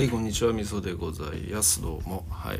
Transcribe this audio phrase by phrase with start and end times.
[0.00, 1.82] はいこんにちはみそでございます。
[1.82, 2.24] どうも。
[2.30, 2.58] はい。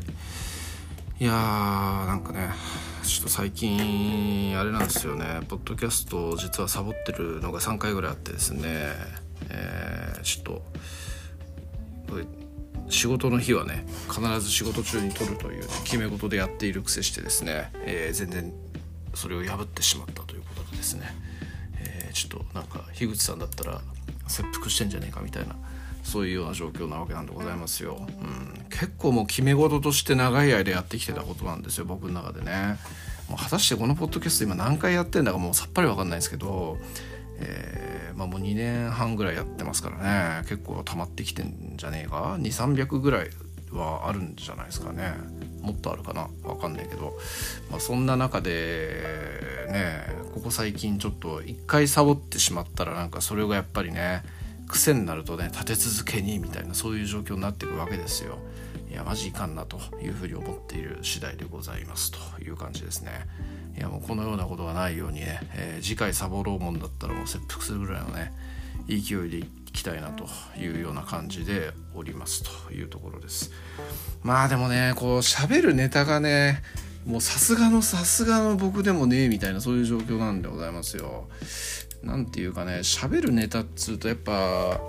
[1.19, 2.51] いやーなんかね
[3.01, 5.39] ちょっと最近あれなんですよね。
[5.47, 8.61] ポッドキャスト実はサボってるのが3回ぐらいあってですね。
[9.49, 10.61] えー、ちょっと
[12.89, 18.53] 仕事の日はね必ず仕事中に撮るという、ね、決め事でやっている癖してですね、えー、全然
[19.15, 21.07] それを破ってしまったということでですね、
[21.79, 23.81] えー、ちょっとなんか樋口さんだったら
[24.27, 25.55] 切腹してんじゃねえかみたいな
[26.03, 32.77] そういうような状況なわけなんでございますよ、うん、結構もう決め事として長い間やってきてたことなんですよ僕の中でね。
[33.29, 36.77] もう果たしてこのポッドキャスト今何回やってんだかもうさっぱり分かんないですけど、
[37.39, 40.47] えー、まあ、もう2年半ぐらいやってますからね。
[40.49, 43.29] 結構溜まってきてんじゃねえか？2300ぐらい
[43.71, 45.13] はあるんじゃないですかね。
[45.61, 46.27] もっとあるかな？
[46.43, 47.17] 分かんないけど、
[47.69, 54.23] まあ、そんな中でねここ最近ちょっと一回サボってしまったらなんかそれがやっぱりね
[54.71, 58.37] 癖になるとね立て続けにみたいなそういう状況になっていくわけですよ。
[58.89, 63.27] いやマジいかんなというふうに思っている次第でございますという感じですね。
[63.77, 68.33] いやもうこのようなことがないようにね、えー、次回サボろうもんだったらもう切腹するぐらいのね
[68.87, 70.25] 勢いでいきたいなと
[70.59, 73.51] いうような感じでおりますというところです。
[74.23, 76.61] まあでもねこう喋るネタがね
[77.05, 81.27] もうさすがのさすがの僕でもねえみたいなそういう状況なんでございますよ。
[82.03, 84.79] 何て言うかね喋るネタっつうとやっぱ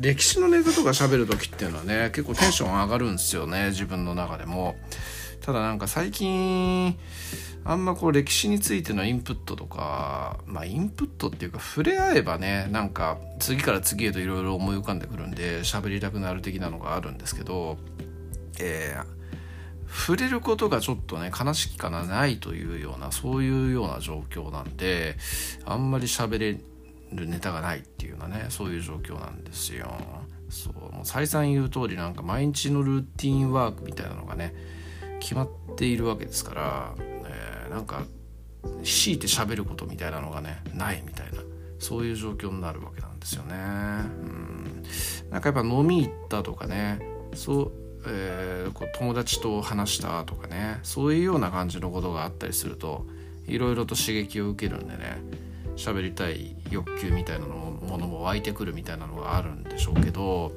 [0.00, 4.76] 歴史のネタとか喋る時っていうのはね結構テンション上がるんですよね自分の中でも。
[5.42, 6.96] ただなんか最近
[7.64, 17.76] あんまこう歴史についてのインプットとかまあインプットっていうか触れ合えばねなんか次から次へといろいろ思い浮かんでくるんで喋りたくなる的なのがあるんですけど
[18.60, 19.21] えー
[19.92, 25.16] 触れることがちょっとね悲しきかなないというようなそういうような状況なんで
[25.66, 26.58] あんまり喋れ
[27.12, 29.92] るネタがないっていうようなねそういう状況なんですよ。
[30.48, 34.54] そうもう再三言う通りなんか毎日のルーティンワークみたいなのがね
[35.20, 38.02] 決まっているわけですから、えー、なんか
[38.82, 41.42] 強いて喋ることみたいなのがねないみたいな
[41.78, 43.54] そういう状況になるわけなんですよね。
[43.54, 44.82] うん
[45.30, 47.00] なんかやっぱ飲み行ったとかね
[47.34, 47.72] そう
[48.06, 53.06] えー、こう友達と話したとかねそういうような感じのことがあったりすると
[53.46, 55.18] いろいろと刺激を受けるんでね
[55.76, 60.52] 喋りたい欲求みたいなのものも湧いてくるみたいなのがあるんでしょうけど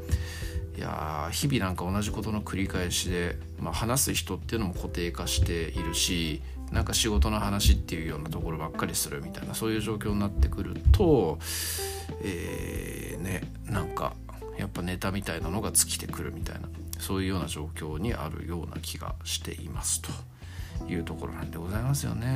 [0.77, 6.41] いや日々なんか同じことの繰り返しで、まあ、話す人っていうのも固定化しているし
[6.71, 11.37] なんか仕事の話っていうようなところばっかりするみたいなそういう状況になってくると
[12.21, 14.13] えー、ねなんか
[14.57, 16.67] やっぱネタみたいなのが尽きてくるみたいな。
[16.99, 20.11] そういうような状況にあるような気がしていますと
[20.89, 22.27] いうところなんでございますよね。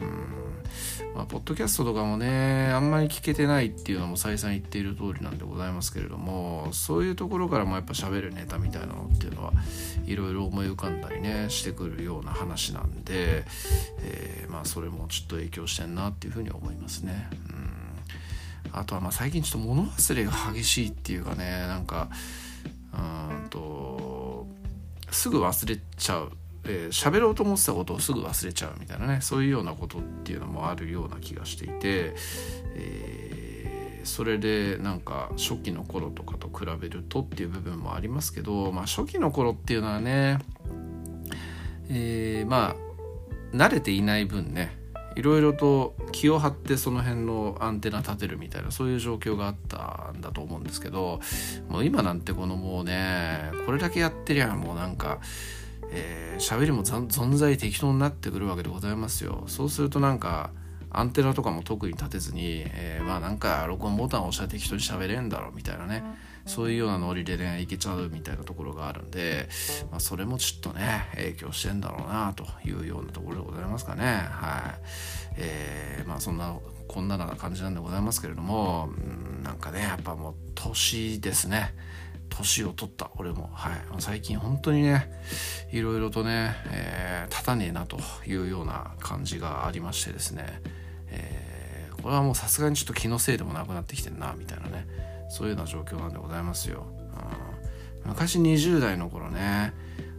[0.00, 9.52] うんまあ、ポッドキャストとかもねあんまり聞けてないっていうのも再三言っている通りなんでございますけれどもそういうところからもやっぱ喋るネタみたいなのっていうのは
[10.06, 13.44] いろいろ思い浮かんだりねしてくるような話なんで、
[14.00, 17.28] えー、まあそれもちょっと影響してんなっていうふうに思いますね。
[17.50, 17.68] うん
[18.70, 22.08] あとはまあ最近ちょっと物忘れが激しいっていうかねなんか
[25.10, 26.32] すぐ忘れちゃう。
[26.64, 29.20] えー、喋ろうと思ってたことをすぐ忘れちゃうみたいなね。
[29.22, 32.14] そういうようなことっていうのもあるような気がしていて、
[32.74, 40.38] えー、それでなんか初期の頃とかと比べるとっていう部分もありますけど、まあ、初期の頃っていうのはね、
[41.88, 42.74] えー、ま
[43.52, 44.77] あ慣れていない分ね
[45.18, 51.20] いろいろと気を張ってその辺のアンテナ立てるみたいなそういう状況があったんだと思うんですけど
[51.68, 55.18] もう今なんてこのもうねこれだけやってりゃもうなんか
[55.90, 59.44] えー、喋りも存在適当になってくるわけでございますよ。
[59.46, 60.50] そうするとなんか
[60.90, 66.02] アンテナとかも特に立てずに、えー、まあなんか録音ボタンを押したら適当に喋れんだろうみたいなね
[66.46, 69.48] そういうようなノリでねいけちゃうみたいなところがあるんで、
[69.90, 74.04] まあ、それもちょっとね影響してんだろうなというようなところでございますかね。
[74.04, 74.80] はい。
[75.36, 76.56] えー、まあそんな
[76.88, 81.74] こんなな感じなんでございますけれども、うん、なんかねやっぱもう年ですね。
[82.30, 85.10] 年を取った俺も、はい、最近本当にね
[85.72, 90.77] いろいろとね、えー、立たねえなというような感じがありましてですね、えー、
[92.08, 94.86] これはもうさすがにちょっと気のせいでもなくなってきてんなみたいなね。
[95.28, 96.86] そういうような状況なんでございますよ。
[98.02, 99.74] うん、昔20代の頃ね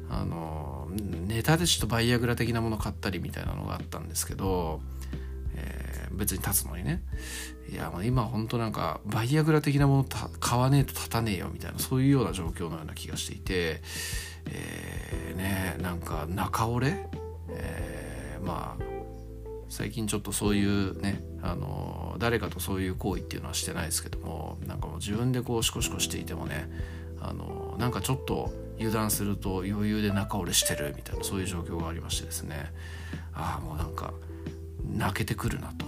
[0.08, 4.82] あのネタでちょっとバイアグラ的なもの買ったりみたいなのがあったんですけど、
[5.56, 7.02] えー、別に立つのにね。
[7.72, 10.06] いや今ほんとなんかバイアグラ的なもの
[10.40, 13.82] 買わねえと立たねえよみたいなそういうような状況のような気がしていて、
[14.46, 17.10] えー、ねなんか中折れ、
[17.50, 18.84] えー、まあ
[19.70, 26.70] 最近ちょっとそういうねあの誰かとそういう行為っていうのはしてないですけどもなんかもう自分でこうシコシコしていてもね
[27.22, 32.72] あのなんかちょっと油断すると余裕で中折れしてるみたいなそういう状況がありましてですね。
[33.34, 34.14] ああもうなんか
[34.86, 35.86] 泣けてくるなと。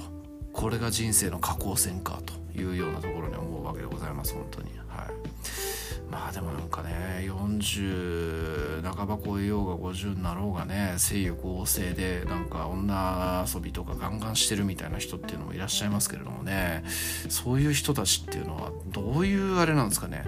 [0.53, 4.69] これが人生の下降線かというようなところに思うわけでございます本当に。
[4.89, 5.70] はい。
[6.09, 6.91] まあでもなんかね
[7.21, 16.83] 40半ば超えようが50になろうがね性欲旺盛でなんか女遊びとかガンガンしてるみたいな人っていうのもいらっしゃいますけれどもね
[17.29, 20.23] そういう人たちっていうのはどういうあれなんですかね。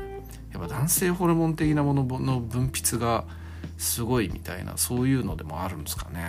[0.51, 3.25] やっぱ男性ホルモン的なものの分泌が
[3.77, 6.21] すごいみたいなそういうのでもあるんですかね。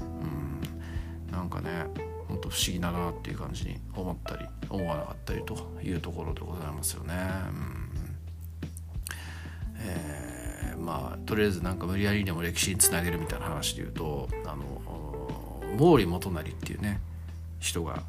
[0.00, 1.32] うん。
[1.32, 1.86] なんかね
[2.28, 7.14] ほんと不思議だなっていう感じに思ったり思わなかったりというところでございますよね。
[7.48, 7.91] うん。
[9.84, 17.00] えー、まあとりあえずなんか無理やりでも歴史につなげるみたいな話で言うとあの毛利元就っていうね
[17.58, 18.02] 人が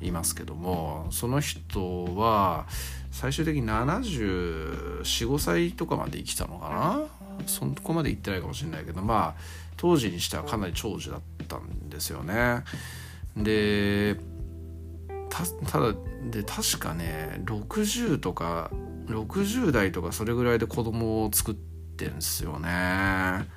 [0.00, 2.66] いますけどもその人は
[3.10, 7.46] 最終的に745歳とかまで生きたのかな？
[7.46, 9.40] そこまで行ってないかもしれないけどまあ
[9.76, 12.64] 当時にしてはかなり長寿だったんですよね。
[13.36, 14.16] で
[15.66, 15.94] ただ
[16.30, 18.70] で確かね60とか
[19.06, 23.48] 60代とかそれぐらいで子供を作ってんすよね。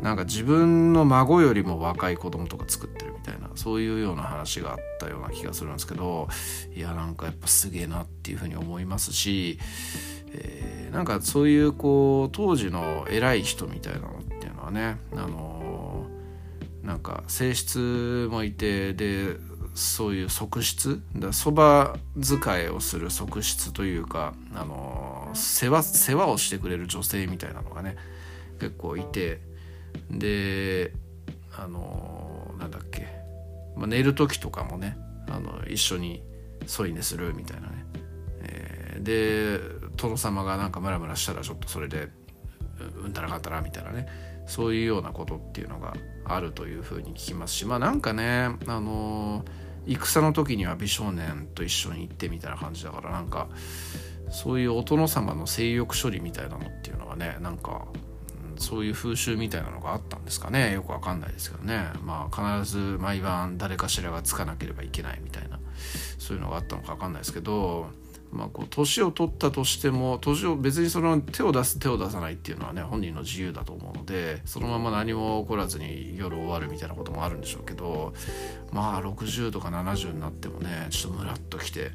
[0.00, 6.28] なんか自分の孫よりも若い子供とか作ってるみたいなそういうような話があったような気がするんですけど
[6.74, 9.58] いやなんかやっぱすげえなっていうふうに思いますし、
[10.32, 19.36] えー、なんかそういうこう当時の偉い人みたいなのっていうのはねあのー、なんか性質もいてで
[19.74, 27.96] そういう側室だそば使いをする側室というか、あの、世話世話をしてくれる女性みたいなのがね
[28.60, 29.40] 結構いて。
[30.10, 30.92] で
[31.56, 33.06] あのなんだっけ、
[33.76, 34.96] まあ、寝る時とかもね
[35.28, 36.22] あの一緒に
[36.66, 37.86] 添い寝するみたいなね、
[38.42, 39.58] えー、で
[39.96, 42.08] 殿様がなんかムラムラしたらちょっとそれで
[43.04, 44.08] うんたらかんたらみたいなね
[44.46, 45.94] そういうようなことっていうのが
[46.24, 49.44] あるというふうに聞きますしまあなんかねあの
[49.86, 53.48] 戦の時には美少年と一緒に行ってみたいな感じだからなんか
[54.30, 57.86] そういうお殿様の性欲処理みたいなのっていうのはねなんか
[58.52, 60.72] うんそういう風習みたいなのがあったんですかね。
[60.72, 61.90] よくわかんないですけどね。
[62.02, 65.58] まあ必ず毎晩誰かしらがつかなければいけないみたいな
[66.18, 67.88] そういうのがあったのかわかんないですけど
[68.34, 78.12] まあこう年を取ったとしても年を別にその手を出す手を出さないっていうのはね本人の自由だと思うのでそのまま何も起こらずに夜終わるみたいなこともあるんでしょうけど
[78.72, 81.90] まあ60とか70になってもねちょっとムラっときて。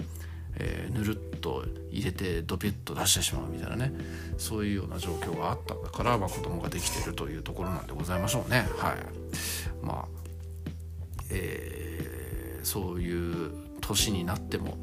[0.61, 3.93] えー、ぬるっと入れてドピュッと出してしまうみたいなね
[4.37, 8.95] そういうような状況があったから、まあ、子供ができてるというところなんでございましょうねはい
[9.81, 10.19] まあ
[11.31, 13.51] えー、そういう
[13.81, 14.77] 年になっても、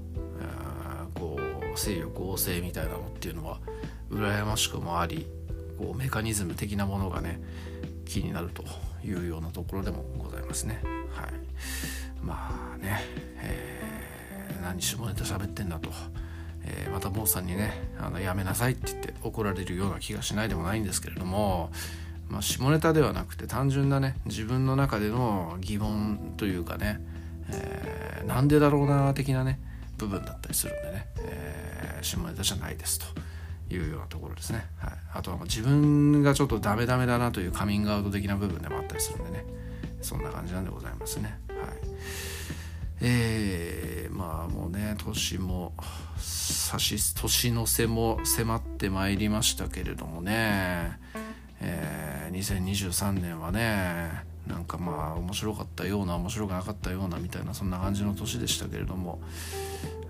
[1.76, 3.58] こう性欲旺盛みたいなのっていうのは
[4.10, 5.26] 羨ましくもあり
[5.78, 7.40] こうメカニズム的なものがね
[8.06, 8.64] 気になると
[9.04, 10.80] いうようなところでもございますね。
[11.12, 11.30] はい。
[12.22, 13.00] まあね、
[13.42, 13.86] えー
[14.66, 15.90] 何下ネタ喋ってんだと、
[16.64, 21.70] えー、また坊さんにねあのやめなさいって言って怒られるような気がしないでもないんですけれども、
[22.28, 27.00] まあ、下ネタではなくて単純なね自分の中での疑問というかね、
[27.50, 29.60] えー、なんでだろうな的なね
[29.98, 31.65] 部分だったりするんでね、え、
[32.02, 33.06] 下ネタじゃないですと。
[33.68, 39.44] いうようなところですね、はい、あとは自分がちょっとダメダメだなというカミングアウト的な部分でもあったりするんでね。
[40.02, 41.36] そんな感じなんでございますね。
[41.48, 41.58] はい。
[43.00, 45.74] えー、まあもうね年も
[46.16, 50.98] 差し年の瀬も迫ってまいりましたけれどもね、
[51.60, 59.20] えー、2023年はねなんかまあ面白かったような面白くなかったようなみたいなそんな感じの年でしたけれども、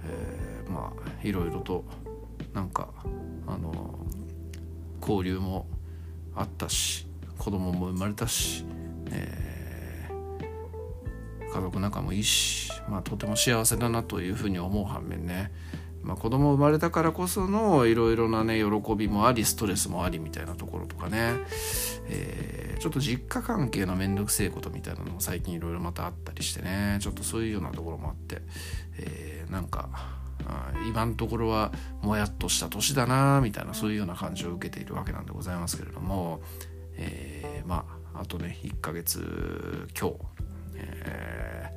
[0.04, 0.35] え、
[1.22, 1.84] いろいろと
[2.52, 2.88] なんか
[3.46, 3.98] あの
[5.00, 5.66] 交流も
[6.34, 7.06] あったし
[7.38, 8.64] 子供も生まれたし、
[9.10, 9.56] えー
[11.56, 15.50] 家族仲もいいし、まあ、とても幸せだなというふうに思う反面ね、
[16.02, 21.34] まあ、子供生まれたからこそのいろいろなね喜びもありストレスもありみたいなところとかね、
[22.08, 28.42] えー、ちょっと実家関係の面倒くせえことみたいなのも最近いろいろまたあったりしてねちょっとそういうようなところもあって、
[28.98, 29.88] えー、なんか
[30.86, 31.72] 今のところは
[32.02, 36.40] もやっとした年だなみたいなそういうような感じを受けているわけなんでございますけれども、
[36.96, 37.84] えー、ま
[38.14, 40.16] ああとね1ヶ月今日
[40.78, 41.70] え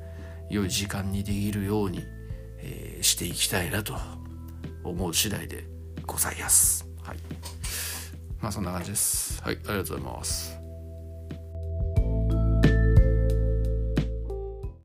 [0.50, 2.04] ー、良い時間にできるように、
[2.58, 3.96] えー、していきたいなと
[4.84, 5.64] 思う次第で
[6.06, 6.86] ございます。
[7.02, 7.18] はい。
[8.40, 9.42] まあそんな感じです。
[9.42, 10.59] はい、ありがとうございます。